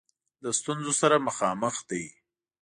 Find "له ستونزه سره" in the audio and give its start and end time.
0.43-1.15